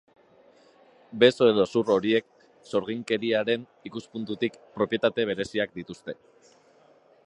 Beso 1.23 1.49
edo 1.49 1.65
hezur 1.65 1.91
horiek 1.97 2.27
sorginkeriaren 2.71 3.69
ikuspuntutik 3.91 4.61
propietate 4.81 5.31
bereziak 5.33 5.81
dituzte. 5.83 6.23